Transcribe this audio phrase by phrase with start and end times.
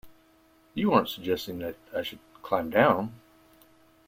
[0.73, 3.21] You aren't suggesting that I should climb down?